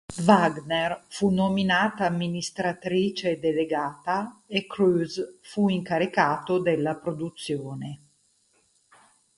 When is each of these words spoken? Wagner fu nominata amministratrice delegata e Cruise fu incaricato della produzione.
Wagner 0.25 1.03
fu 1.09 1.29
nominata 1.29 2.07
amministratrice 2.07 3.39
delegata 3.39 4.41
e 4.47 4.65
Cruise 4.65 5.37
fu 5.43 5.69
incaricato 5.69 6.57
della 6.59 6.95
produzione. 6.95 7.99